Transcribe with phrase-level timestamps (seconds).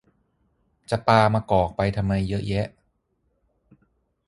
[0.89, 2.67] จะปามะกอกไปทำไมเยอะแยะ